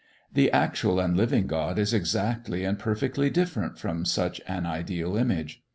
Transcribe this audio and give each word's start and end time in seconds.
The 0.33 0.51
actual 0.51 0.99
and 0.99 1.15
living 1.15 1.45
God 1.45 1.77
is 1.77 1.93
exactly 1.93 2.63
and 2.65 2.79
perfectly 2.79 3.29
different 3.29 3.77
from 3.77 4.03
such 4.03 4.41
an 4.47 4.65
ideal 4.65 5.15
image. 5.15 5.61